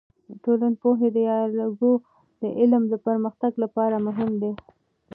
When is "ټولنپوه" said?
0.43-1.03